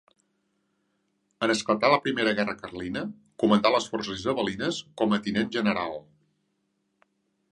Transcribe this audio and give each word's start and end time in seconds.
En 1.47 1.51
esclatar 1.55 1.91
la 1.93 1.99
Primera 2.05 2.33
Guerra 2.39 2.55
Carlina, 2.61 3.03
comandà 3.45 3.73
les 3.75 3.89
forces 3.95 4.23
isabelines 4.23 4.81
com 5.03 5.15
a 5.19 5.23
tinent 5.27 5.55
general. 5.59 5.97